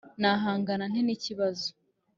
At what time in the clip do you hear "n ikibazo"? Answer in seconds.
1.03-1.67